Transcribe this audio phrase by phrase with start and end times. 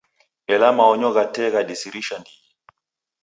[0.53, 2.39] Ela maonyo gha tee ghadisirisha ndighi.